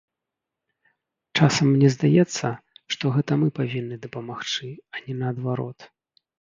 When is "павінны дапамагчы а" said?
3.61-5.07